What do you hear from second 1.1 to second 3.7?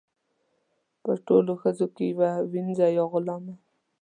ټولو ښځو کې یوه وینځه یا غلامه.